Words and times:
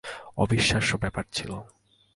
অবিশ্বাস্য 0.37 0.91
ব্যাপার 0.97 1.23
ছিল। 1.31 1.51